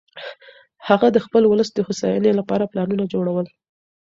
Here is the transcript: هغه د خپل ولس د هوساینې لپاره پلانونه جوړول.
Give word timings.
هغه 0.87 1.07
د 1.11 1.17
خپل 1.25 1.43
ولس 1.47 1.69
د 1.73 1.79
هوساینې 1.87 2.31
لپاره 2.39 2.69
پلانونه 2.71 3.03
جوړول. 3.13 3.47